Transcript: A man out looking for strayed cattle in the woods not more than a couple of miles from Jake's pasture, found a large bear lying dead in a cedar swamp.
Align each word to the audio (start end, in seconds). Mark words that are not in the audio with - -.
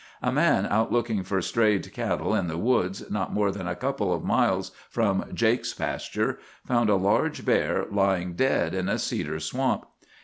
A 0.23 0.31
man 0.31 0.65
out 0.65 0.91
looking 0.91 1.21
for 1.21 1.43
strayed 1.43 1.93
cattle 1.93 2.33
in 2.33 2.47
the 2.47 2.57
woods 2.57 3.11
not 3.11 3.31
more 3.33 3.51
than 3.51 3.67
a 3.67 3.75
couple 3.75 4.11
of 4.11 4.23
miles 4.23 4.71
from 4.89 5.25
Jake's 5.31 5.75
pasture, 5.75 6.39
found 6.65 6.89
a 6.89 6.95
large 6.95 7.45
bear 7.45 7.85
lying 7.91 8.33
dead 8.33 8.73
in 8.73 8.89
a 8.89 8.97
cedar 8.97 9.39
swamp. 9.39 9.85